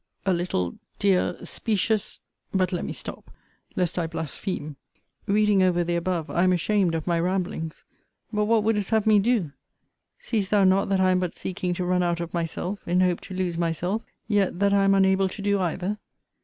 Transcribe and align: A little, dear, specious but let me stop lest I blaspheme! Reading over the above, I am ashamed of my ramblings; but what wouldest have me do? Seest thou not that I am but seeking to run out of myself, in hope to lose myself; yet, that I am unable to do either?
A 0.25 0.33
little, 0.33 0.79
dear, 0.97 1.37
specious 1.45 2.21
but 2.51 2.71
let 2.71 2.85
me 2.85 2.91
stop 2.91 3.29
lest 3.75 3.99
I 3.99 4.07
blaspheme! 4.07 4.75
Reading 5.27 5.61
over 5.61 5.83
the 5.83 5.95
above, 5.95 6.27
I 6.31 6.41
am 6.43 6.51
ashamed 6.53 6.95
of 6.95 7.05
my 7.05 7.19
ramblings; 7.19 7.83
but 8.33 8.45
what 8.45 8.63
wouldest 8.63 8.89
have 8.89 9.05
me 9.05 9.19
do? 9.19 9.51
Seest 10.17 10.49
thou 10.49 10.63
not 10.63 10.89
that 10.89 10.99
I 10.99 11.11
am 11.11 11.19
but 11.19 11.35
seeking 11.35 11.75
to 11.75 11.85
run 11.85 12.01
out 12.01 12.19
of 12.19 12.33
myself, 12.33 12.79
in 12.87 13.01
hope 13.01 13.21
to 13.21 13.35
lose 13.35 13.59
myself; 13.59 14.01
yet, 14.27 14.59
that 14.59 14.73
I 14.73 14.85
am 14.85 14.95
unable 14.95 15.29
to 15.29 15.39
do 15.43 15.59
either? 15.59 15.99